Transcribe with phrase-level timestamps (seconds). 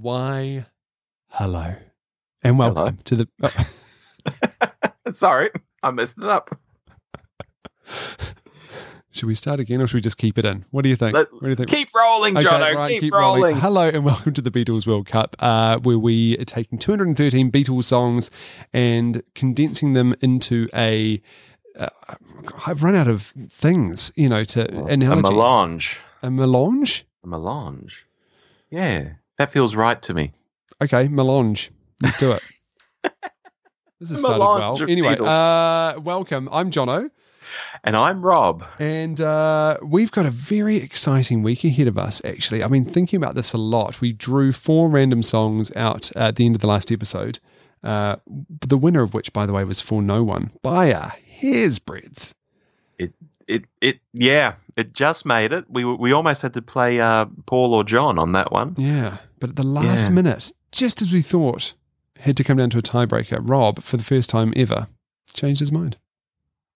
[0.00, 0.66] Why,
[1.26, 1.74] hello,
[2.44, 2.96] and welcome Hello.
[3.06, 3.28] to the.
[5.06, 5.50] oh, Sorry,
[5.82, 6.50] I messed it up.
[9.10, 10.64] should we start again, or should we just keep it in?
[10.70, 11.14] What do you think?
[11.14, 11.70] Let- what do you think?
[11.70, 12.74] Keep rolling, Jono.
[12.76, 13.56] right, keep, rolling.
[13.56, 17.84] Hello and welcome to the Beatles World Cup, uh, where we are taking 213 Beatles
[17.84, 18.30] songs
[18.72, 21.20] and condensing them into a.
[21.76, 21.88] Uh,
[22.68, 25.22] I've run out of things, you know, to A analogies.
[25.30, 25.98] melange.
[26.22, 27.04] A melange.
[27.24, 28.06] A melange.
[28.70, 30.32] Yeah, that feels right to me.
[30.82, 31.70] Okay, melange.
[32.02, 32.42] Let's do it.
[34.00, 34.82] this has started well.
[34.88, 36.48] Anyway, uh, welcome.
[36.52, 37.10] I'm Jono,
[37.84, 38.64] And I'm Rob.
[38.78, 42.24] and uh, we've got a very exciting week ahead of us.
[42.24, 44.00] Actually, I've been thinking about this a lot.
[44.00, 47.40] We drew four random songs out at the end of the last episode.
[47.82, 48.16] Uh,
[48.66, 52.34] the winner of which, by the way, was for no one by a hair's breadth.
[53.50, 55.64] It, it, yeah, it just made it.
[55.70, 58.74] We we almost had to play uh, Paul or John on that one.
[58.76, 60.12] Yeah, but at the last Yeah.
[60.12, 61.74] minute, just as we thought,
[62.20, 63.38] had to come down to a tiebreaker.
[63.42, 64.88] Rob, for the first time ever,
[65.32, 65.96] changed his mind.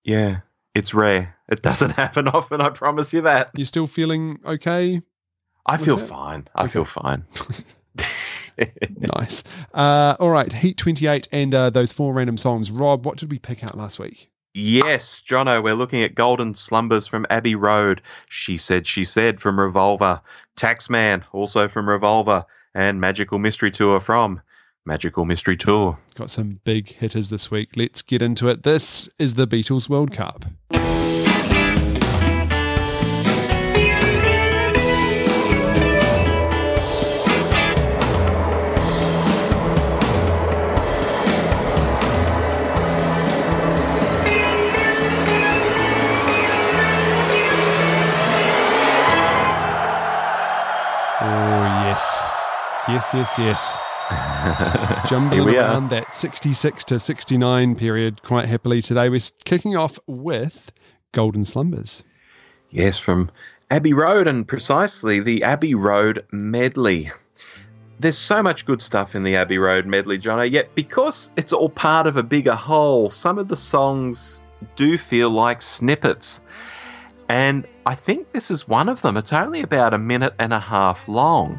[0.05, 0.41] Yeah,
[0.75, 1.37] it's rare.
[1.51, 2.61] It doesn't happen often.
[2.61, 3.51] I promise you that.
[3.55, 5.03] You're still feeling okay?
[5.67, 6.09] I feel that?
[6.09, 6.49] fine.
[6.55, 6.73] I Okay.
[6.73, 7.25] feel fine.
[9.17, 9.45] nice.
[9.73, 12.71] Uh, all right, Heat 28 and uh, those four random songs.
[12.71, 14.29] Rob, what did we pick out last week?
[14.55, 18.03] Yes, Jono, we're looking at Golden Slumbers from Abbey Road.
[18.29, 20.21] She said, she said from Revolver.
[20.57, 22.45] Taxman, also from Revolver.
[22.75, 24.41] And Magical Mystery Tour from
[24.85, 25.99] Magical Mystery Tour.
[26.15, 27.71] Got some big hitters this week.
[27.77, 28.63] Let's get into it.
[28.63, 30.45] This is the Beatles World Cup.
[52.93, 53.79] Yes, yes, yes.
[55.09, 55.63] Jumbling we are.
[55.63, 59.09] around that 66 to 69 period quite happily today.
[59.09, 60.71] We're kicking off with
[61.13, 62.05] Golden Slumbers.
[62.69, 63.31] Yes, from
[63.71, 67.11] Abbey Road and precisely the Abbey Road medley.
[67.99, 71.71] There's so much good stuff in the Abbey Road medley, Jono, yet because it's all
[71.71, 74.43] part of a bigger whole, some of the songs
[74.77, 76.43] do feel like snippets.
[77.31, 79.17] And I think this is one of them.
[79.17, 81.59] It's only about a minute and a half long.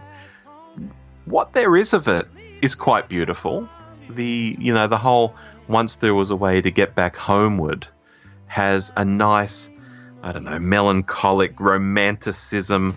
[1.25, 2.27] What there is of it
[2.61, 3.67] is quite beautiful.
[4.09, 5.35] The, you know, the whole
[5.67, 7.87] once there was a way to get back homeward
[8.47, 9.69] has a nice
[10.23, 12.95] I don't know, melancholic romanticism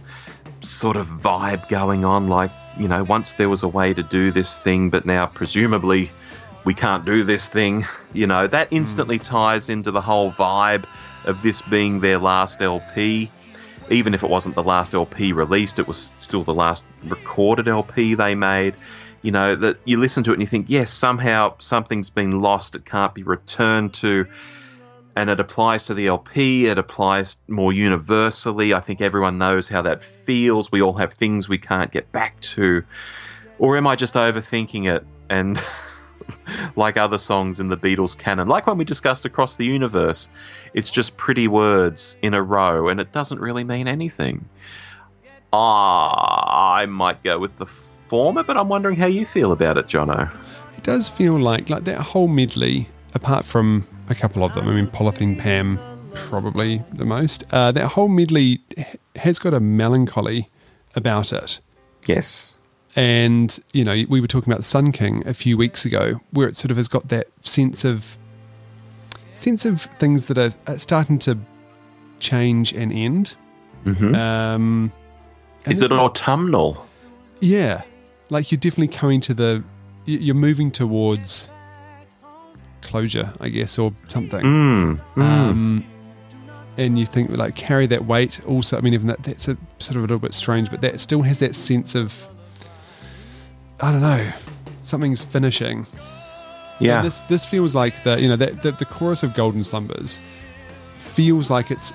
[0.60, 2.28] sort of vibe going on.
[2.28, 6.12] Like, you know, once there was a way to do this thing, but now presumably
[6.64, 7.84] we can't do this thing.
[8.12, 8.76] You know, that hmm.
[8.76, 10.87] instantly ties into the whole vibe
[11.26, 13.31] of this being their last LP.
[13.91, 18.15] Even if it wasn't the last LP released, it was still the last recorded LP
[18.15, 18.75] they made.
[19.23, 22.75] You know, that you listen to it and you think, yes, somehow something's been lost,
[22.75, 24.27] it can't be returned to
[25.17, 26.67] and it applies to the LP.
[26.67, 28.75] It applies more universally.
[28.75, 30.71] I think everyone knows how that feels.
[30.71, 32.85] We all have things we can't get back to.
[33.59, 35.05] Or am I just overthinking it?
[35.31, 35.59] And
[36.76, 40.28] like other songs in the Beatles canon, like when we discussed Across the Universe,
[40.75, 44.44] it's just pretty words in a row and it doesn't really mean anything.
[45.53, 47.66] Ah, I might go with the
[48.09, 50.31] former, but I'm wondering how you feel about it, Jono.
[50.76, 54.69] It does feel like like that whole medley, apart from a couple of them.
[54.69, 55.78] I mean, Polythene Pam,
[56.14, 57.44] probably the most.
[57.53, 58.60] Uh, that whole medley
[59.16, 60.47] has got a melancholy
[60.94, 61.60] about it.
[62.06, 62.56] Yes.
[62.97, 66.49] And, you know, we were talking about the Sun King a few weeks ago, where
[66.49, 68.17] it sort of has got that sense of
[69.34, 71.39] sense of things that are are starting to
[72.19, 73.35] change and end.
[73.85, 74.93] hmm Um,
[75.65, 76.87] and Is it it autumnal?
[77.41, 77.83] Yeah,
[78.31, 79.62] like you're definitely coming to the,
[80.06, 81.51] you're moving towards
[82.81, 84.41] closure, I guess, or something.
[84.41, 85.23] Mm, mm.
[85.23, 85.85] Um,
[86.79, 88.41] and you think like carry that weight.
[88.47, 90.99] Also, I mean, even that that's a sort of a little bit strange, but that
[91.01, 92.31] still has that sense of,
[93.81, 94.31] I don't know,
[94.82, 95.87] something's finishing.
[96.81, 96.96] yeah.
[96.99, 100.20] And this this feels like the you know that the, the chorus of Golden Slumbers
[100.99, 101.93] feels like it's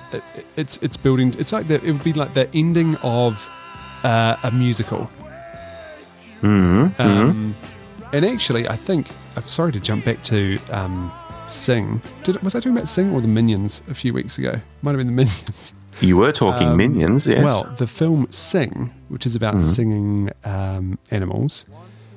[0.56, 1.34] it's it's building.
[1.38, 3.48] It's like the, it would be like the ending of
[4.04, 5.08] uh, a musical.
[6.42, 7.54] mm Um,
[8.12, 9.06] And actually, I think
[9.36, 11.10] I'm sorry to jump back to um,
[11.48, 12.00] Sing.
[12.24, 14.54] Did was I talking about Sing or the Minions a few weeks ago?
[14.82, 15.74] Might have been the Minions.
[16.00, 17.44] You were talking Um, minions, yes.
[17.44, 21.66] Well, the film Sing, which is about singing um, animals,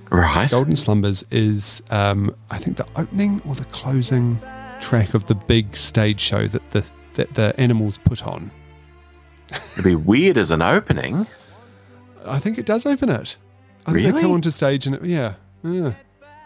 [0.09, 0.49] right.
[0.49, 4.39] Golden Slumbers is, um, I think, the opening or the closing
[4.79, 8.51] track of the big stage show that the that the animals put on.
[9.73, 11.27] It'd be weird as an opening.
[12.25, 13.37] I think it does open it.
[13.85, 15.93] I think they come onto stage and it, yeah, yeah,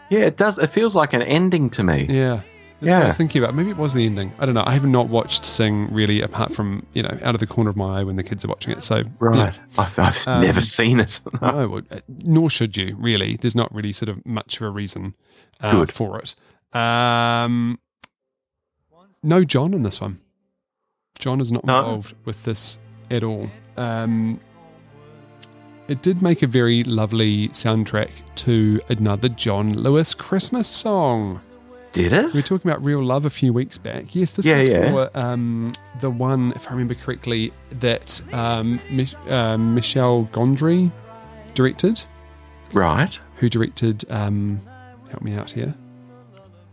[0.09, 0.57] Yeah, it does.
[0.59, 2.05] It feels like an ending to me.
[2.09, 2.41] yeah.
[2.81, 3.55] That's what I was thinking about.
[3.55, 4.31] Maybe it was the ending.
[4.39, 4.63] I don't know.
[4.65, 7.75] I have not watched Sing really, apart from you know, out of the corner of
[7.75, 8.83] my eye when the kids are watching it.
[8.83, 9.53] So Right.
[9.77, 11.19] I've, I've Um, never seen it.
[11.41, 13.35] no, well, uh, nor should you really.
[13.35, 15.13] There's not really sort of much of a reason
[15.59, 16.35] uh, for it.
[16.75, 17.79] Um,
[19.21, 20.19] no John in this one.
[21.19, 21.79] John is not No.
[21.79, 22.79] involved with this
[23.11, 23.49] at all.
[23.75, 24.39] Um,
[25.89, 31.41] it did make a very lovely soundtrack to another John Lewis Christmas song.
[31.91, 32.33] Did it?
[32.33, 34.15] We were talking about Real Love a few weeks back.
[34.15, 34.91] Yes, this Yeah, was yeah.
[34.91, 35.71] for um,
[36.01, 40.91] the one, if I remember correctly, that um, Mich- um, Michel Gondry
[41.55, 42.03] directed,
[42.73, 43.17] Right.
[43.37, 44.61] who directed, um,
[45.09, 45.73] help me out here,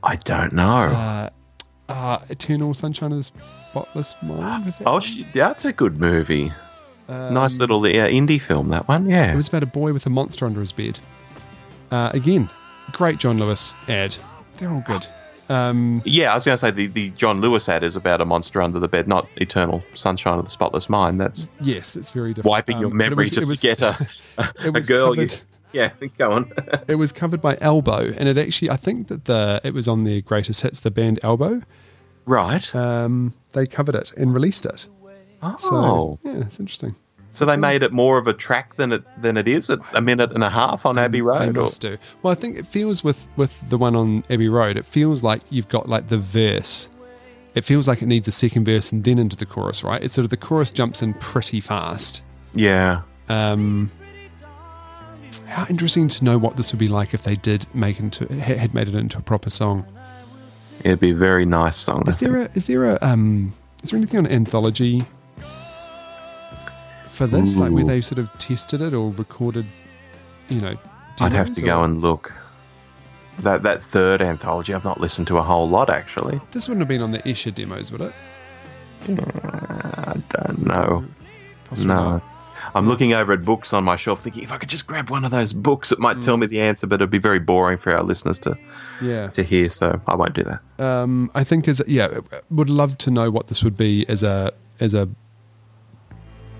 [0.02, 0.64] I don't know.
[0.66, 1.30] uh,
[1.88, 3.24] uh, Eternal Sunshine of the
[3.70, 4.66] Spotless Mind.
[4.66, 5.00] Was that oh, one?
[5.00, 6.52] sh- that's a good movie.
[7.08, 9.08] Um, nice little uh, indie film, that one.
[9.08, 9.32] Yeah.
[9.32, 10.98] It was about a boy with a monster under his bed.
[11.90, 12.50] Uh, again,
[12.92, 14.14] great John Lewis ad.
[14.58, 15.06] They're all good.
[15.48, 18.24] Um, yeah, I was going to say the, the John Lewis ad is about a
[18.24, 21.20] monster under the bed, not Eternal Sunshine of the Spotless Mind.
[21.20, 22.50] That's yes, it's very different.
[22.50, 24.08] wiping your Um, but it memory was- to it was- forget a,
[24.64, 25.14] it a was girl.
[25.14, 25.40] You, covered-
[25.72, 26.52] yeah, go on.
[26.88, 30.02] it was covered by Elbow, and it actually I think that the it was on
[30.02, 31.62] their greatest hits, the band Elbow.
[32.24, 32.74] right.
[32.74, 34.88] Um, they covered it and released it.
[35.42, 35.54] oh.
[35.58, 36.96] So yeah, it's interesting.
[37.36, 40.00] So they made it more of a track than it than it is at a
[40.00, 41.56] minute and a half on Abbey They Road.
[41.58, 41.98] or- must do.
[42.22, 45.42] Well, I think it feels with with the one on Abbey Road, it feels like
[45.50, 46.88] you've got like the verse.
[47.54, 50.02] It feels like it needs a second verse and then into the chorus, right?
[50.02, 52.22] It's sort of the chorus jumps in pretty fast.
[52.54, 53.02] yeah.
[53.28, 53.90] Um,
[55.46, 58.72] how interesting to know what this would be like if they did make into had
[58.72, 59.84] made it into a proper song.
[60.84, 62.02] It'd be a very nice song.
[62.06, 63.52] I Is there a is there a um
[63.82, 65.04] is there anything on anthology
[67.16, 69.66] for this, like where they sort of tested it or recorded,
[70.48, 70.76] you know?
[71.20, 72.32] I'd have to go and look.
[73.40, 76.40] That that third anthology, I've not listened to a whole lot actually.
[76.52, 78.12] This wouldn't have been on the Esher demos, would it?
[79.08, 81.04] I don't know.
[81.64, 82.10] Possibly No.
[82.12, 82.22] not.
[82.74, 85.24] I'm looking over at books on my shelf thinking if I could just grab one
[85.24, 86.22] of those books, it might Mm.
[86.24, 88.56] tell me the answer, but it'd be very boring for our listeners to,
[89.00, 89.28] Yeah.
[89.28, 90.84] to hear, so I won't do that.
[90.84, 92.08] Um, I think as yeah,
[92.50, 95.08] would love to know what this would be as a as a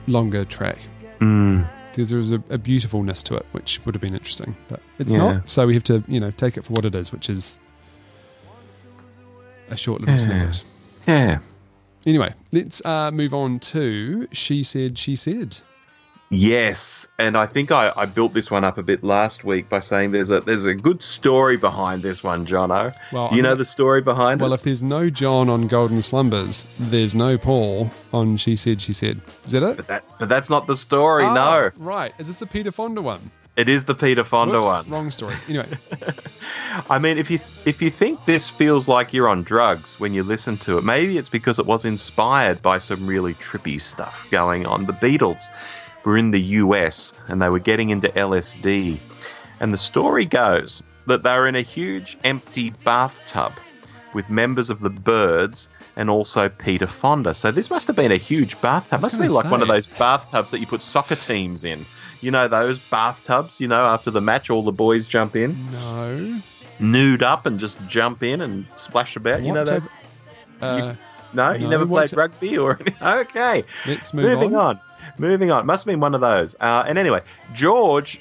[0.06, 0.78] longer track.
[1.20, 4.80] Mm, Because there was a, a beautifulness to it, which would have been interesting, but
[4.98, 5.18] it's Yeah.
[5.34, 5.48] not.
[5.48, 7.58] So we have to, you know, take it for what it is, which is
[9.68, 10.20] a short little Yeah.
[10.20, 10.64] snippet.
[11.06, 11.38] yeah.
[12.04, 15.58] Anyway, let's uh, move on to She Said, She Said.
[16.28, 19.78] Yes, and I think I, I built this one up a bit last week by
[19.78, 22.92] saying there's a there's a good story behind this one, Jono.
[23.12, 24.56] Well, Do you I'm know the story behind Well, it?
[24.56, 29.20] if there's no John on Golden Slumbers, there's no Paul on She Said, She Said.
[29.44, 29.76] Is that it?
[29.76, 31.22] But, that, but that's not the story.
[31.24, 32.12] Oh, no, Right.
[32.18, 33.30] Is this the Peter Fonda one?
[33.56, 34.90] it is the Peter Fonda Whoops, one.
[34.90, 35.34] Wrong story.
[35.48, 35.68] Anyway,
[36.90, 40.24] I mean, if you if you think this feels like you're on drugs when you
[40.24, 44.66] listen to it, maybe it's because it was inspired by some really trippy stuff going
[44.66, 44.84] on.
[44.86, 45.42] The Beatles
[46.06, 48.96] were in the US and they were getting into LSD,
[49.60, 53.52] and the story goes that they were in a huge empty bathtub
[54.14, 57.34] with members of the Byrds and also Peter Fonda.
[57.34, 59.02] So this must have been a huge bathtub.
[59.02, 61.84] Must have been gonna like one of those bathtubs that you put soccer teams in.
[62.20, 63.60] You know those bathtubs.
[63.60, 66.40] You know after the match, all the boys jump in no.
[66.78, 69.42] nude up and just jump in and splash about.
[69.42, 69.88] You know those?
[70.60, 70.94] Uh,
[71.34, 72.94] No, you no, never played rugby or anything.
[73.02, 73.64] okay.
[73.86, 74.76] let's move Moving on.
[74.76, 74.80] on.
[75.18, 75.66] Moving on.
[75.66, 76.56] Must have been one of those.
[76.60, 77.22] Uh, and anyway,
[77.54, 78.20] George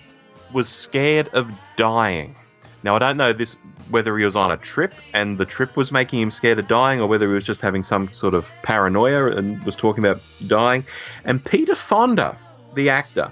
[0.53, 2.35] was scared of dying.
[2.83, 3.57] Now I don't know this
[3.89, 6.99] whether he was on a trip and the trip was making him scared of dying,
[7.01, 10.85] or whether he was just having some sort of paranoia and was talking about dying.
[11.23, 12.37] And Peter Fonda,
[12.73, 13.31] the actor,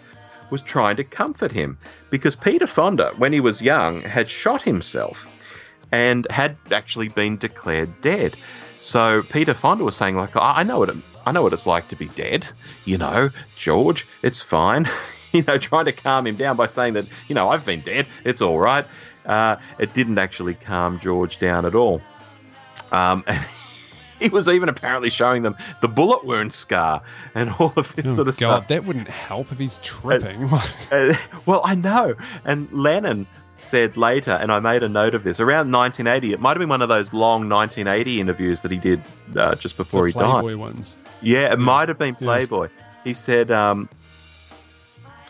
[0.49, 1.77] was trying to comfort him
[2.09, 5.25] because Peter Fonda, when he was young, had shot himself
[5.91, 8.35] and had actually been declared dead.
[8.79, 11.87] So Peter Fonda was saying, like, I know what it, I know what it's like
[11.89, 12.45] to be dead.
[12.85, 14.87] You know, George, it's fine.
[15.31, 18.05] you know, trying to calm him down by saying that, you know, I've been dead.
[18.23, 18.85] It's all right.
[19.25, 22.01] Uh, it didn't actually calm George down at all.
[22.91, 23.43] Um, and
[24.19, 27.01] he was even apparently showing them the bullet wound scar
[27.35, 28.67] and all of this Oh, sort of God, stuff.
[28.67, 30.49] that wouldn't help if he's tripping.
[30.91, 31.15] Uh,
[31.45, 32.15] well, I know.
[32.45, 33.25] And Lennon
[33.57, 36.69] said later, and I made a note of this, around 1980, it might have been
[36.69, 39.01] one of those long 1980 interviews that he did
[39.35, 40.41] uh, just before the he died.
[40.41, 40.97] Playboy ones.
[41.21, 42.25] Yeah, it might have been Yeah.
[42.25, 42.69] Playboy.
[43.03, 43.89] He said, um,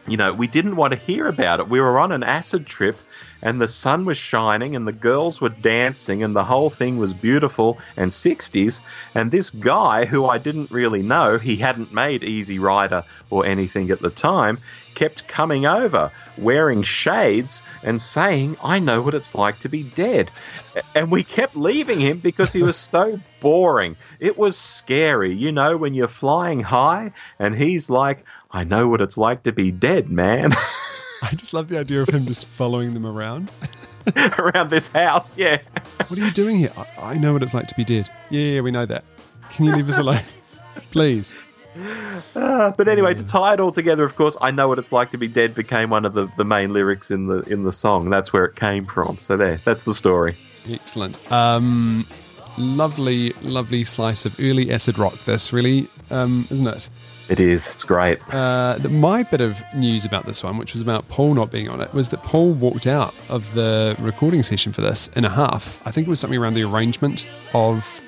[0.07, 1.69] you know, we didn't want to hear about it.
[1.69, 2.97] We were on an acid trip
[3.41, 7.13] and the sun was shining and the girls were dancing and the whole thing was
[7.13, 8.79] beautiful and 60s.
[9.15, 13.91] And this guy, who I didn't really know, he hadn't made Easy Rider or anything
[13.91, 14.59] at the time,
[14.95, 20.31] kept coming over wearing shades and saying, I know what it's like to be dead.
[20.95, 23.95] And we kept leaving him because he was so boring.
[24.19, 29.01] It was scary, you know, when you're flying high and he's like, I know what
[29.01, 30.53] it's like to be dead, man.
[31.23, 33.51] I just love the idea of him just following them around.
[34.37, 35.59] around this house, yeah.
[36.07, 36.71] What are you doing here?
[36.77, 38.11] I, I know what it's like to be dead.
[38.29, 39.03] Yeah, yeah, we know that.
[39.49, 40.21] Can you leave us alone?
[40.91, 41.35] Please.
[42.35, 45.09] Uh, but anyway, to tie it all together, of course, I know what it's like
[45.11, 48.11] to be dead became one of the, the main lyrics in the in the song.
[48.11, 49.17] That's where it came from.
[49.17, 50.35] So there, that's the story.
[50.69, 51.31] Excellent.
[51.31, 52.05] Um,
[52.59, 55.17] lovely, lovely slice of early acid rock.
[55.25, 56.89] This really, um, isn't it?
[57.29, 57.69] It is.
[57.71, 58.19] It's great.
[58.33, 61.69] Uh, the, my bit of news about this one, which was about Paul not being
[61.69, 65.29] on it, was that Paul walked out of the recording session for this in a
[65.29, 65.81] half.
[65.85, 68.01] I think it was something around the arrangement of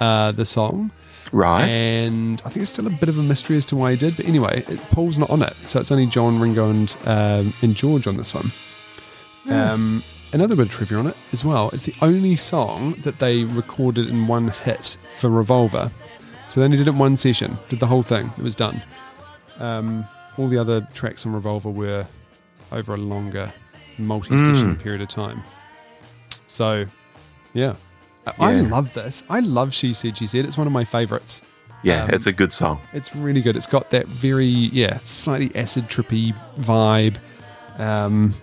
[0.00, 0.90] uh, the song.
[1.32, 1.66] Right.
[1.66, 4.16] And I think it's still a bit of a mystery as to why he did.
[4.16, 5.54] But anyway, it, Paul's not on it.
[5.64, 8.50] So it's only John, Ringo, and, um, and George on this one.
[9.44, 9.52] Mm.
[9.52, 11.70] Um, another bit of trivia on it as well.
[11.72, 15.90] It's the only song that they recorded in one hit for Revolver.
[16.48, 18.32] So they only did it one session, did the whole thing.
[18.38, 18.82] It was done.
[19.58, 20.06] Um,
[20.38, 22.06] all the other tracks on Revolver were
[22.72, 23.52] over a longer
[23.98, 24.82] multi-session mm.
[24.82, 25.42] period of time.
[26.46, 26.86] So,
[27.52, 27.74] yeah.
[28.26, 28.32] yeah.
[28.38, 29.24] I love this.
[29.28, 30.44] I love She Said, She Said.
[30.44, 31.42] It's one of my favorites.
[31.82, 32.80] Yeah, um, it's a good song.
[32.92, 33.56] It's really good.
[33.56, 37.16] It's got that very, yeah, slightly acid trippy vibe.
[37.78, 38.34] Um,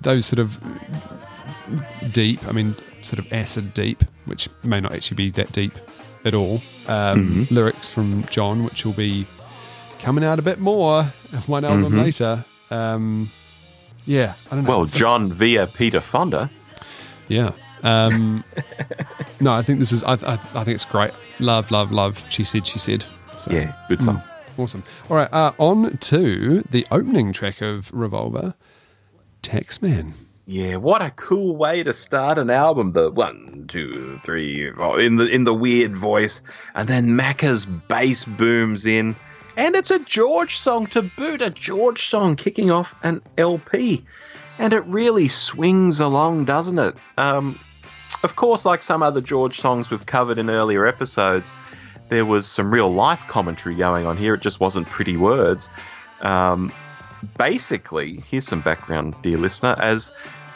[0.00, 0.58] those sort of
[2.12, 5.72] deep, I mean, sort of acid deep, which may not actually be that deep
[6.26, 6.56] at all.
[6.88, 7.54] Um, mm-hmm.
[7.54, 9.26] Lyrics from John, which will be
[9.98, 11.04] coming out a bit more
[11.46, 12.00] one album mm-hmm.
[12.00, 12.44] later.
[12.70, 13.30] Um,
[14.04, 14.76] yeah, I don't know.
[14.78, 16.50] Well, John via Peter Fonda.
[17.28, 17.52] Yeah.
[17.82, 18.44] Um,
[19.40, 20.02] no, I think this is.
[20.04, 21.12] I, I, I, think it's great.
[21.38, 22.24] Love, love, love.
[22.28, 22.66] She said.
[22.66, 23.04] She said.
[23.38, 24.16] So, yeah, good song.
[24.16, 24.84] Mm, awesome.
[25.10, 28.54] All right, uh, on to the opening track of Revolver,
[29.42, 30.12] Taxman.
[30.48, 32.92] Yeah, what a cool way to start an album.
[32.92, 36.40] The one, two, three, four, in the in the weird voice,
[36.76, 39.16] and then Macca's bass booms in,
[39.56, 41.42] and it's a George song to boot.
[41.42, 44.04] A George song kicking off an LP,
[44.60, 46.96] and it really swings along, doesn't it?
[47.18, 47.58] Um,
[48.22, 51.52] of course, like some other George songs we've covered in earlier episodes,
[52.08, 54.34] there was some real life commentary going on here.
[54.34, 55.68] It just wasn't pretty words.
[56.20, 56.72] Um,
[57.38, 60.12] basically, here's some background, dear listener, as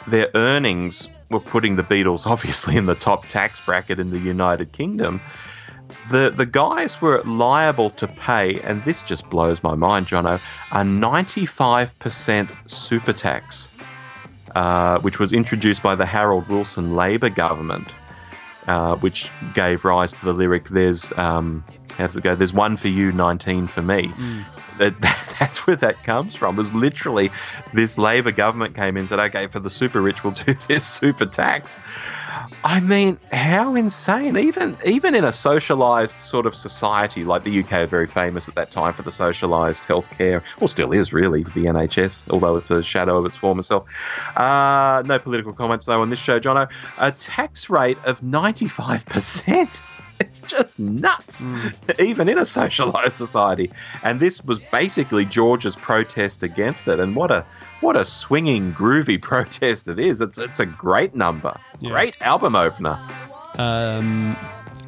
[0.07, 4.71] their earnings were putting the Beatles obviously in the top tax bracket in the United
[4.71, 5.21] Kingdom.
[6.09, 10.35] The the guys were liable to pay, and this just blows my mind, Jono,
[10.71, 13.69] a 95% super tax,
[14.55, 17.93] uh, which was introduced by the Harold Wilson Labor government,
[18.67, 21.61] uh, which gave rise to the lyric, "There's um,
[21.97, 22.35] how does it go?
[22.35, 24.45] There's one for you, 19 for me." Mm
[24.77, 24.99] that,
[25.39, 26.55] that's where that comes from.
[26.55, 27.29] Was literally
[27.73, 30.85] this Labor government came in and said, okay, for the super rich, we'll do this
[30.85, 31.77] super tax.
[32.63, 34.37] I mean, how insane!
[34.37, 38.71] Even even in a socialized sort of society like the UK, very famous at that
[38.71, 43.17] time for the socialized healthcare, or still is really the NHS, although it's a shadow
[43.17, 43.85] of its former self.
[44.35, 46.69] Uh, no political comments though on this show, Jono.
[46.99, 49.81] A tax rate of ninety five percent
[50.21, 51.99] it's just nuts, mm.
[51.99, 53.71] even in a socialized society.
[54.03, 56.99] And this was basically George's protest against it.
[56.99, 57.45] And what a
[57.81, 60.21] what a swinging, groovy protest it is.
[60.21, 61.89] It's it's a great number, yeah.
[61.89, 62.99] great album opener.
[63.57, 64.37] Um,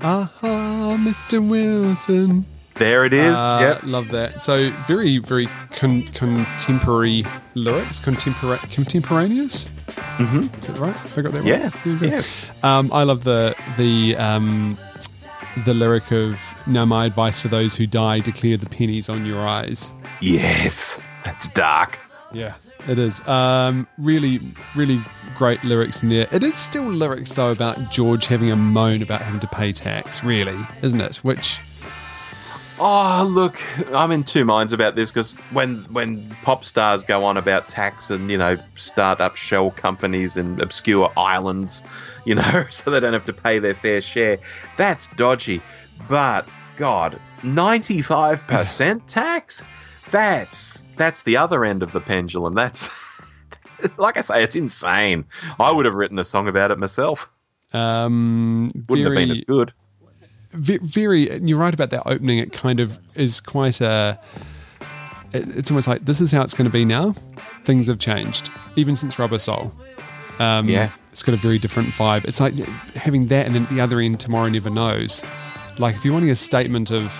[0.02, 1.46] aha, Mr.
[1.46, 2.46] Wilson.
[2.75, 3.36] There it is.
[3.36, 3.84] Uh, yep.
[3.84, 4.42] Love that.
[4.42, 7.24] So very, very con- contemporary
[7.54, 9.66] lyrics, contempora- contemporaneous.
[9.66, 10.40] Mm-hmm.
[10.42, 11.18] Is that right?
[11.18, 11.70] I got that yeah.
[11.86, 12.02] right.
[12.02, 12.22] Yeah.
[12.63, 14.78] Um, I love the the um,
[15.66, 19.48] the lyric of now my advice for those who die declare the pennies on your
[19.48, 19.94] eyes.
[20.22, 22.00] Yes that's dark.
[22.32, 22.56] Yeah
[22.88, 23.26] it is.
[23.28, 24.40] Um, really
[24.76, 25.00] really
[25.38, 26.28] great lyrics in there.
[26.32, 30.24] It is still lyrics though about george having a moan about having to pay tax
[30.24, 31.18] really isn't it?
[31.18, 31.60] Which
[32.80, 33.62] Oh, look,
[33.94, 38.10] I'm in two minds about this because when when pop stars go on about tax
[38.10, 41.84] and you know start up shell companies in obscure islands,
[42.25, 44.39] you know, so they don't have to pay their fair share,
[44.77, 45.62] that's dodgy.
[46.10, 49.63] But God, 95% tax?
[50.12, 52.53] That's that's the other end of the pendulum.
[52.53, 52.89] That's
[53.98, 55.25] like I say, it's insane.
[55.60, 57.27] I would have written a song about it myself.
[57.74, 59.74] Um, Wouldn't very, have been as good
[60.53, 64.20] very you're right about that opening it kind of is quite a
[65.34, 67.15] it's almost like this is how it's going to be now.
[67.65, 69.74] Things have changed, even since Rubber Soul.
[70.40, 70.90] Um, Yeah.
[71.12, 72.25] it's got a very different vibe.
[72.25, 72.54] It's like
[72.96, 75.25] having that, and then at the other end, Tomorrow Never Knows.
[75.78, 77.13] Like if you're wanting a statement of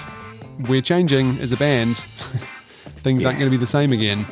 [0.70, 1.98] we're changing as a band,
[2.98, 4.26] things aren't going to be the same again.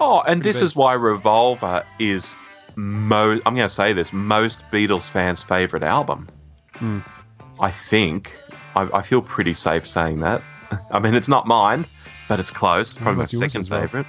[0.00, 0.64] Oh, and this big.
[0.64, 2.36] is why Revolver is
[2.76, 6.28] mo I'm going to say this most Beatles fans' favorite album.
[6.74, 7.00] Hmm.
[7.60, 8.38] I think.
[8.74, 10.42] I, I feel pretty safe saying that.
[10.90, 11.84] I mean, it's not mine,
[12.28, 12.94] but it's close.
[12.94, 13.80] Probably my second well?
[13.82, 14.06] favorite.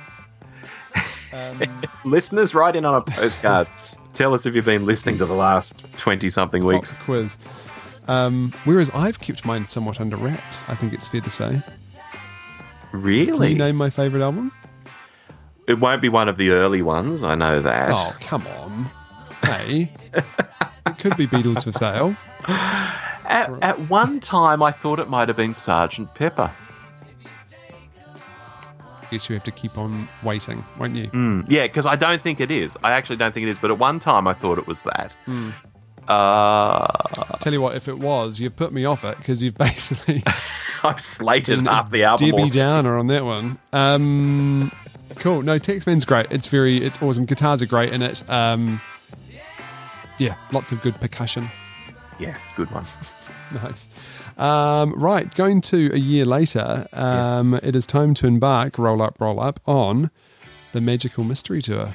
[1.34, 3.68] Um, Listeners, write in on a postcard.
[4.14, 6.94] Tell us if you've been listening to the last 20 something weeks.
[7.04, 7.38] quiz.
[8.08, 10.64] Um, whereas I've kept mine somewhat under wraps.
[10.68, 11.62] I think it's fair to say.
[12.92, 13.54] Can Really?
[13.54, 14.52] you name my favorite album?
[15.66, 17.24] it won't be one of the early ones.
[17.24, 17.90] I know that.
[17.92, 18.92] Oh, come on.
[19.42, 19.92] Hey.
[20.14, 22.16] it could be Beatles for sale.
[23.26, 26.54] At, at one time, I thought it might have been Sergeant Pepper.
[29.14, 31.08] Guess you have to keep on waiting, won't you?
[31.10, 32.76] Mm, yeah, because I don't think it is.
[32.84, 33.60] I actually don't think it is.
[33.60, 35.14] But at one time, I thought it was that.
[35.26, 35.52] Hmm.
[36.08, 40.24] Uh, Tell you what, if it was, you've put me off it because you've basically
[40.84, 42.32] I've slated half the album.
[42.32, 42.50] Debbie.
[42.50, 43.60] Downer on that one.
[43.72, 44.72] Um,
[45.18, 45.44] cool.
[45.44, 46.26] No, Taxman's great.
[46.32, 47.26] It's very, it's awesome.
[47.26, 48.28] Guitars are great in it.
[48.28, 48.82] Um,
[50.18, 51.50] yeah, lots of good percussion.
[52.20, 52.86] Yeah, good one.
[53.64, 53.90] Nice.
[54.38, 57.64] Um, right, going to a year later, um, Yes.
[57.64, 60.10] it is time to embark, roll up, roll up, on
[60.72, 61.94] the Magical Mystery Tour.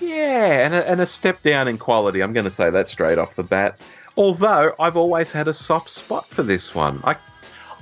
[0.00, 2.22] Yeah, and a, and a step down in quality.
[2.22, 3.78] I'm going to say that straight off the bat.
[4.16, 7.00] Although I've always had a soft spot for this one.
[7.04, 7.16] I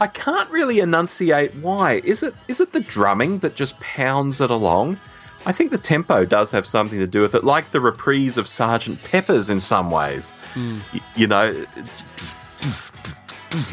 [0.00, 2.02] I can't really enunciate why.
[2.04, 4.98] Is it is it the drumming that just pounds it along?
[5.46, 8.48] I think the tempo does have something to do with it, like the reprise of
[8.48, 10.32] Sergeant Pepper's in some ways.
[10.56, 10.80] Y-
[11.14, 11.64] you know,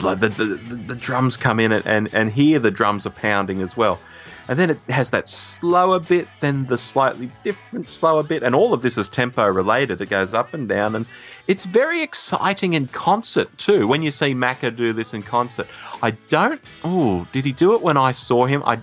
[0.01, 0.45] like the, the,
[0.87, 3.99] the, drums come in and, and, and here the drums are pounding as well.
[4.47, 8.73] And then it has that slower bit, then the slightly different slower bit, and all
[8.73, 10.01] of this is tempo related.
[10.01, 11.05] It goes up and down, and
[11.47, 13.87] it's very exciting in concert too.
[13.87, 15.67] When you see Macca do this in concert,
[16.01, 16.61] I don't.
[16.83, 18.63] Oh, did he do it when I saw him?
[18.65, 18.79] I.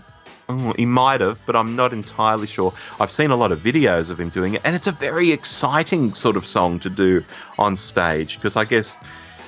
[0.49, 2.73] Oh, he might have, but I'm not entirely sure.
[2.99, 6.15] I've seen a lot of videos of him doing it, and it's a very exciting
[6.15, 7.23] sort of song to do
[7.59, 8.97] on stage because I guess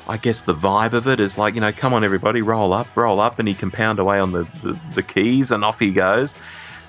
[0.09, 2.88] I guess the vibe of it is like, you know, come on, everybody, roll up,
[2.97, 5.93] roll up, and he can pound away on the, the, the keys and off he
[5.93, 6.35] goes.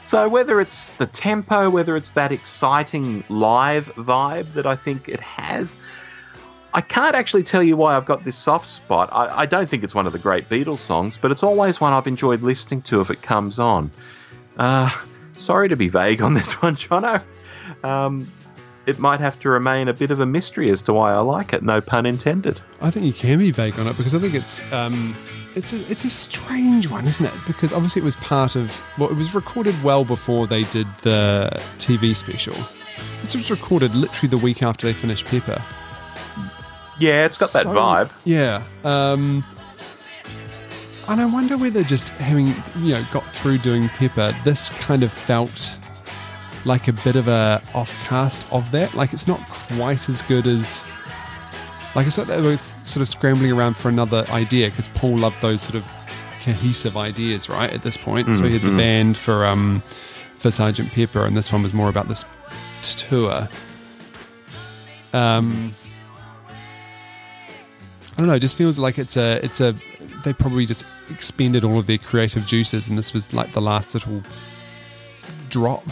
[0.01, 5.21] So, whether it's the tempo, whether it's that exciting live vibe that I think it
[5.21, 5.77] has,
[6.73, 9.09] I can't actually tell you why I've got this soft spot.
[9.11, 11.93] I, I don't think it's one of the great Beatles songs, but it's always one
[11.93, 13.91] I've enjoyed listening to if it comes on.
[14.57, 14.89] Uh,
[15.33, 17.21] sorry to be vague on this one, Jono.
[17.83, 18.27] Um,
[18.85, 21.53] it might have to remain a bit of a mystery as to why I like
[21.53, 22.59] it, no pun intended.
[22.81, 25.15] I think you can be vague on it because I think it's um,
[25.55, 27.33] it's a it's a strange one, isn't it?
[27.47, 31.49] Because obviously it was part of well, it was recorded well before they did the
[31.77, 32.55] TV special.
[33.21, 35.63] This was recorded literally the week after they finished Pepper.
[36.99, 38.11] Yeah, it's got that vibe.
[38.25, 38.63] Yeah.
[38.83, 39.43] Um,
[41.07, 42.47] and I wonder whether just having
[42.83, 45.79] you know got through doing Pepper, this kind of felt
[46.65, 48.93] like a bit of a offcast of that.
[48.93, 50.87] Like it's not quite as good as.
[51.95, 55.17] Like it's not that they were sort of scrambling around for another idea because Paul
[55.17, 55.85] loved those sort of
[56.41, 57.71] cohesive ideas, right?
[57.71, 59.83] At this point, so he had the band for um
[60.37, 62.25] for Sergeant Pepper, and this one was more about this
[62.81, 63.47] tour.
[65.13, 65.73] Um,
[68.13, 68.33] I don't know.
[68.33, 69.75] It just feels like it's a it's a
[70.23, 73.93] they probably just expended all of their creative juices, and this was like the last
[73.93, 74.23] little
[75.49, 75.83] drop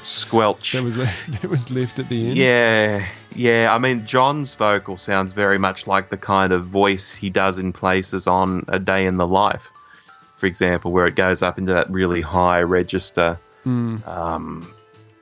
[0.00, 0.72] Squelch.
[0.72, 1.04] that was le-
[1.40, 2.36] that was left at the end.
[2.36, 3.68] Yeah, yeah.
[3.74, 7.72] I mean, John's vocal sounds very much like the kind of voice he does in
[7.72, 9.68] places on A Day in the Life,
[10.36, 13.38] for example, where it goes up into that really high register.
[13.64, 14.72] Um,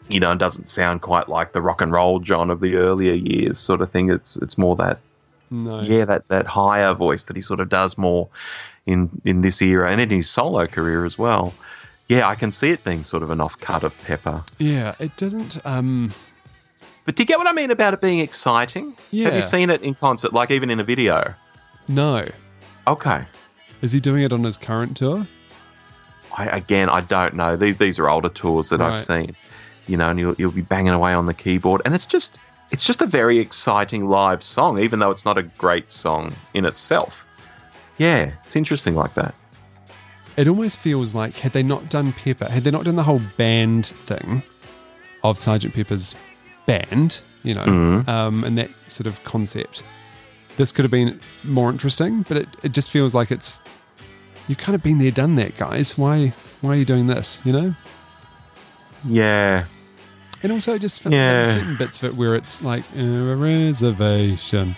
[0.09, 3.13] you know, and doesn't sound quite like the rock and roll John of the earlier
[3.15, 4.11] years, sort of thing.
[4.11, 4.99] It's it's more that
[5.51, 5.81] No.
[5.83, 8.29] yeah, that that higher voice that he sort of does more
[8.87, 11.53] in in this era and in his solo career as well.
[12.11, 14.43] Yeah, I can see it being sort of an offcut of Pepper.
[14.59, 14.97] Yeah.
[14.99, 15.65] It doesn't.
[15.65, 16.13] Um.
[17.05, 18.95] But do you get what I mean about it being exciting?
[19.13, 21.35] Have you seen it in concert, like even in a video?
[21.87, 22.27] No.
[22.89, 23.25] Okay.
[23.81, 25.27] Is he doing it on his current tour?
[26.37, 27.57] I, again, I don't know.
[27.57, 28.95] These these are older tours that Right.
[28.95, 29.37] I've seen.
[29.87, 32.41] You know, and you'll you'll be banging away on the keyboard, and it's just
[32.73, 36.65] it's just a very exciting live song, even though it's not a great song in
[36.65, 37.25] itself.
[37.99, 39.35] Yeah, it's interesting like that.
[40.37, 43.21] It almost feels like had they not done Pepper, had they not done the whole
[43.37, 44.43] band thing
[45.23, 46.15] of Sergeant Pepper's
[46.67, 48.09] band, you know, Mhm.
[48.09, 49.83] um, and that sort of concept,
[50.57, 52.25] this could have been more interesting.
[52.29, 53.61] But it, it just feels like it's
[54.49, 55.99] you've kind of been there, done that, guys.
[55.99, 57.41] Why Why are you doing this?
[57.45, 57.75] You know.
[59.09, 59.65] Yeah.
[60.43, 61.53] And also just Yeah.
[61.53, 64.77] certain bits of it where it's like uh, a reservation.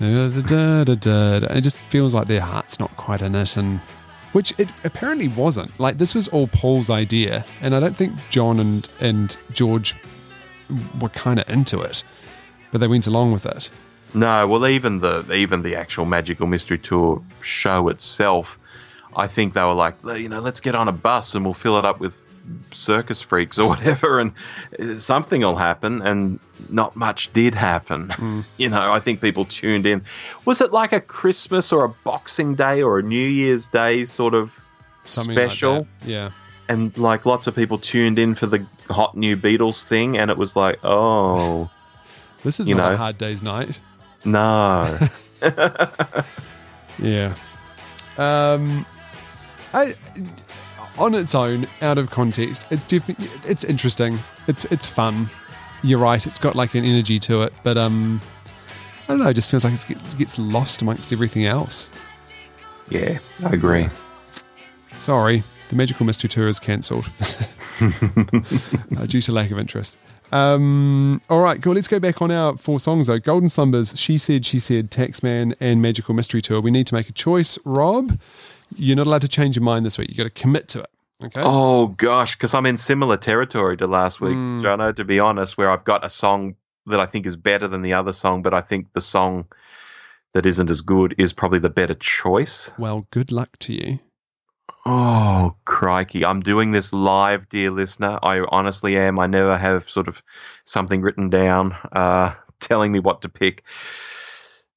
[0.00, 1.46] Da, da, da, da, da, da.
[1.54, 3.80] It just feels like their heart's not quite in it, and
[4.32, 5.78] which it apparently wasn't.
[5.80, 9.94] Like this was all Paul's idea, and I don't think John and and George
[11.00, 12.04] were kind of into it,
[12.72, 13.70] but they went along with it.
[14.14, 18.58] No, well, even the even the actual Magical Mystery Tour show itself,
[19.14, 21.78] I think they were like, you know, let's get on a bus and we'll fill
[21.78, 22.25] it up with
[22.72, 24.32] circus freaks or whatever, and
[25.00, 26.02] something will happen.
[26.02, 26.38] And
[26.70, 28.44] not much did happen.
[28.58, 30.02] You know, I think people tuned in.
[30.46, 34.34] Was it like a Christmas or a Boxing Day or a New Year's Day sort
[34.34, 34.52] of
[35.04, 35.74] Something special?
[35.78, 35.86] like.
[36.04, 36.30] Yeah.
[36.68, 40.36] and like lots of people tuned in for the hot new Beatles thing, and it
[40.38, 41.70] was like, oh
[42.44, 42.96] This is You not a know.
[42.96, 43.80] hard day's night.
[44.24, 44.98] no.
[46.98, 47.34] Yeah.
[48.16, 48.86] Um,
[49.74, 49.92] I,
[50.98, 54.18] on its own, out of context, it's definitely it's interesting.
[54.46, 55.28] It's it's fun.
[55.82, 56.24] You're right.
[56.26, 58.20] It's got like an energy to it, but um,
[59.04, 59.28] I don't know.
[59.28, 61.90] It just feels like it gets lost amongst everything else.
[62.88, 63.88] yeah, I agree.
[64.94, 67.08] Sorry, the Magical Mystery Tour is cancelled
[67.80, 69.98] uh, due to lack of interest.
[70.32, 71.74] Um, all right, cool.
[71.74, 73.18] Let's go back on our four songs though.
[73.20, 76.60] Golden Slumbers, She Said, She Said, Taxman, and Magical Mystery Tour.
[76.60, 77.58] We need to make a choice.
[77.64, 78.18] Rob,
[78.74, 80.08] you're not allowed to change your mind this week.
[80.08, 80.90] You've got to commit to it.
[81.24, 81.40] Okay.
[81.42, 84.60] Oh gosh, because I'm in similar territory to last week, Mm.
[84.62, 84.94] Jono.
[84.96, 87.94] To be honest, where I've got a song that I think is better than the
[87.94, 89.46] other song, but I think the song
[90.34, 92.70] that isn't as good is probably the better choice.
[92.78, 93.98] Well, good luck to you.
[94.84, 96.24] Oh crikey!
[96.24, 98.18] I'm doing this live, dear listener.
[98.22, 99.18] I honestly am.
[99.18, 100.22] I never have sort of
[100.64, 103.64] something written down uh, telling me what to pick.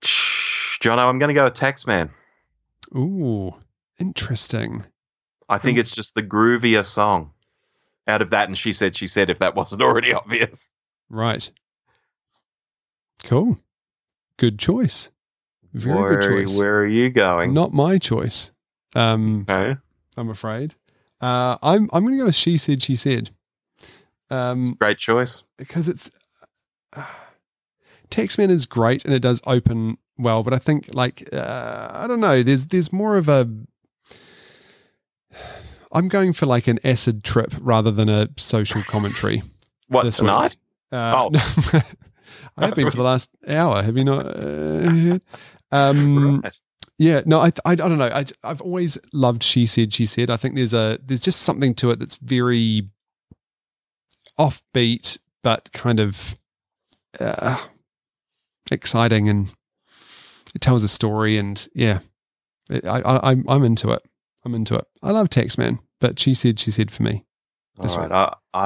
[0.02, 2.10] Jono, I'm going to go with Taxman.
[2.96, 3.54] Ooh,
[4.00, 4.86] interesting.
[5.50, 5.82] I think Hmm.
[5.82, 7.32] it's just the groovier song.
[8.08, 10.70] Out of that, and she said, she said, if that wasn't already obvious.
[11.10, 11.52] Right.
[13.24, 13.60] Cool.
[14.38, 15.12] Good choice.
[15.74, 16.60] Very where, good choice.
[16.60, 17.54] Where are you going?
[17.54, 18.52] Not my choice.
[18.96, 19.78] Um, Okay.
[20.18, 20.76] I'm afraid.
[21.22, 23.30] Uh, I'm I'm going to go with she said she said.
[24.32, 25.44] Um, Great choice.
[25.58, 26.12] because it's
[26.94, 27.06] uh,
[28.10, 32.20] Taxman is great and it does open well, but I think like uh, I don't
[32.22, 32.42] know.
[32.42, 33.48] There's there's more of a.
[35.92, 39.42] I'm going for like an acid trip rather than a social commentary.
[39.88, 40.56] What, this tonight?
[40.92, 41.32] Uh, Oh.
[42.58, 43.82] I have been for the last hour.
[43.82, 44.26] Have you not?
[44.26, 45.20] Uh,
[45.72, 46.58] um, Right.
[46.98, 48.08] yeah, no, I, I, I don't know.
[48.08, 50.30] I, I've always loved She Said, She Said.
[50.30, 52.90] I think there's a there's just something to it that's very
[54.38, 56.36] offbeat, but kind of
[57.20, 57.58] uh,
[58.72, 59.54] exciting, and
[60.54, 61.38] it tells a story.
[61.38, 62.00] And yeah,
[62.70, 64.04] it, I, I, I'm I'm into it.
[64.46, 64.86] I'm into it.
[65.04, 67.26] I love Taxman, but She Said, She Said for me.
[67.78, 68.34] All right.
[68.54, 68.60] I,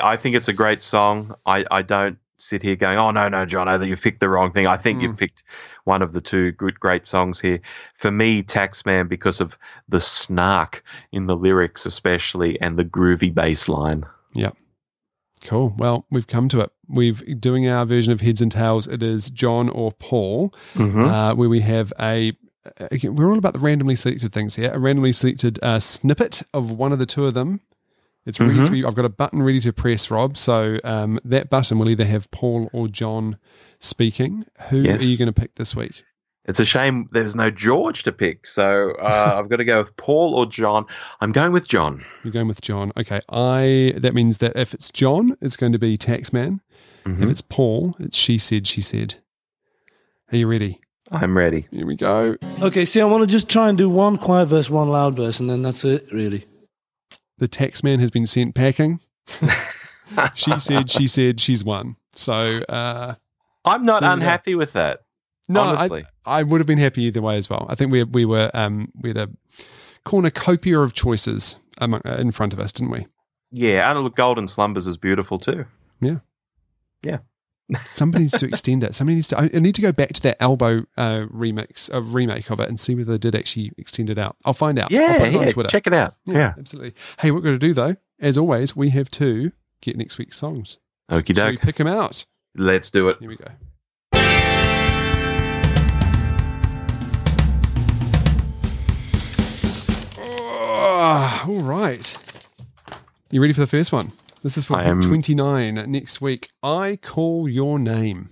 [0.00, 1.34] I, I think it's a great song.
[1.46, 4.28] I, I don't sit here going, oh, no, no, John, oh, that you picked the
[4.28, 4.66] wrong thing.
[4.66, 5.02] I think Mm.
[5.02, 5.42] you've picked
[5.84, 7.60] one of the two good, great songs here.
[7.98, 13.68] For me, Taxman, because of the snark in the lyrics, especially, and the groovy bass
[13.68, 14.04] line.
[15.44, 15.72] Cool.
[15.78, 16.70] Well, we've come to it.
[16.88, 18.88] We've doing our version of heads and tails.
[18.88, 20.52] It is John or Paul.
[20.74, 21.04] Mm-hmm.
[21.04, 22.32] uh, where we have a.
[22.90, 24.70] Again, we're all about the randomly selected things here.
[24.72, 27.60] A randomly selected uh, snippet of one of the two of them.
[28.26, 28.70] It's ready to Mhm.
[28.72, 28.84] be.
[28.84, 30.36] I've got a button ready to press, Rob.
[30.36, 33.38] So um, that button will either have Paul or John
[33.80, 34.44] speaking.
[34.68, 35.02] Who Yes.
[35.02, 36.04] are you going to pick this week?
[36.44, 38.46] It's a shame there's no George to pick.
[38.46, 40.84] So uh, I've got to go with Paul or John.
[41.20, 42.04] I'm going with John.
[42.24, 42.92] You're going with John.
[42.98, 43.20] Okay.
[43.30, 43.94] I.
[43.96, 46.60] That means that if it's John, it's going to be Taxman.
[47.06, 47.22] Mhm.
[47.22, 49.16] If it's Paul, it's She Said, She Said.
[50.32, 50.80] Are you ready?
[51.10, 51.66] I'm ready.
[51.70, 52.36] Here we go.
[52.60, 55.40] Okay, see, I want to just try and do one quiet verse, one loud verse,
[55.40, 56.44] and then that's it, really.
[57.38, 59.00] The Taxman has been sent packing.
[60.34, 61.96] she said, she said, she's won.
[62.12, 63.14] So, uh,
[63.64, 64.20] I'm not There you go.
[64.22, 65.00] unhappy with that.
[65.48, 66.04] no, honestly.
[66.26, 67.66] I, I would have been happy either way as well.
[67.68, 69.28] I think we we were um we had a
[70.04, 73.06] cornucopia of choices among, uh, in front of us, didn't we?
[73.52, 75.64] Yeah, and look, Golden Slumbers is beautiful too.
[77.86, 78.94] Somebody needs to extend it.
[78.94, 79.38] Somebody needs to.
[79.38, 82.68] I I need to go back to that elbow uh, remix, uh, remake of it,
[82.68, 84.36] and see whether they did actually extend it out.
[84.46, 84.90] I'll find out.
[84.90, 85.68] I'll Yeah, put it on yeah, Twitter.
[85.68, 86.14] check it out.
[86.24, 86.54] Yeah.
[86.58, 86.94] absolutely.
[87.20, 89.52] Hey, what we're going to do though, as always, we have to
[89.82, 90.78] get next week's songs.
[91.10, 92.24] Okie Shall we pick them out?
[92.56, 93.18] Let's do it.
[93.20, 93.48] Here we go.
[100.20, 102.16] Oh, all right.
[103.30, 104.12] You ready for the first one?
[104.42, 106.48] This is for I am- 29 next week.
[106.62, 108.30] I call your name.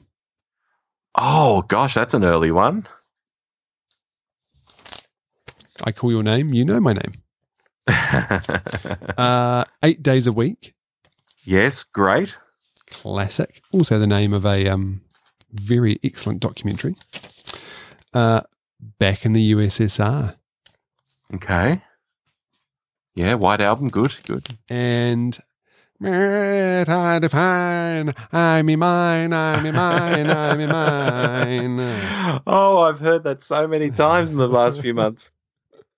[1.15, 2.87] Oh gosh, that's an early one.
[5.83, 6.55] I call your name.
[6.55, 7.15] You know my name.
[9.17, 10.75] Uh, Eight Days a Week,
[11.45, 12.37] yes, great.
[12.91, 13.63] classic.
[13.73, 15.01] Also the name of a um,
[15.53, 16.95] very excellent documentary.
[18.13, 18.43] Uh,
[18.99, 20.37] Back in the USSR.
[21.35, 21.81] Okay.
[23.15, 24.47] Yeah, White Album, good, good.
[24.69, 25.39] and
[26.03, 32.43] I define, I me mine, I me mine, I me mine.
[32.47, 35.33] oh, I've heard that so many times in the last few months.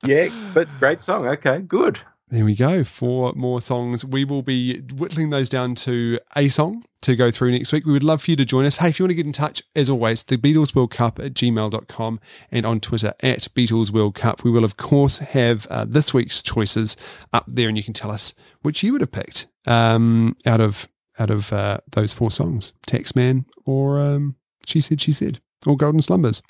[0.04, 1.26] Yeah, but great song.
[1.26, 1.98] Okay, good.
[2.30, 2.84] There we go.
[2.84, 4.04] Four more songs.
[4.04, 7.86] We will be whittling those down to a song to go through next week.
[7.86, 8.76] We would love for you to join us.
[8.76, 11.32] Hey, if you want to get in touch, as always, the Beatles World Cup at
[11.32, 14.44] gmail.com and on Twitter at Beatles World Cup.
[14.44, 16.98] We will, of course, have uh, this week's choices
[17.32, 20.86] up there, and you can tell us which you would have picked um, out of
[21.18, 24.36] out of uh, those four songs Taxman or um,
[24.66, 26.42] She Said, She Said, or Golden Slumbers.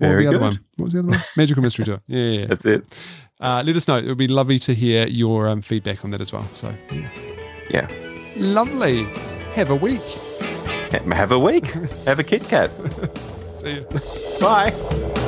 [0.00, 0.60] Or Very the other one.
[0.76, 1.22] What was the other one?
[1.36, 2.00] Magical Mystery Tour.
[2.06, 2.46] Yeah, yeah, yeah.
[2.46, 2.98] That's it.
[3.40, 3.96] Uh, let us know.
[3.96, 6.46] It would be lovely to hear your um, feedback on that as well.
[6.52, 7.10] So, yeah.
[7.70, 7.88] Yeah.
[8.36, 9.04] Lovely.
[9.54, 10.02] Have a week.
[10.92, 11.66] Have a week.
[12.06, 12.70] Have a Kit Kat.
[13.54, 13.86] See you.
[14.40, 15.22] Bye.